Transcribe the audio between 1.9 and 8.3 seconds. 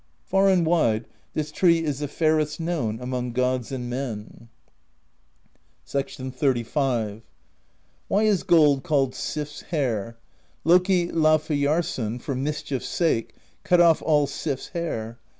the fairest known among gods and men. XXXV. "Why